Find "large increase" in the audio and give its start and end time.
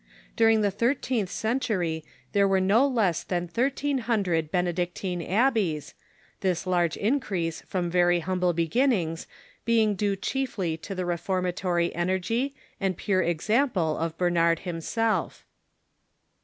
6.65-7.61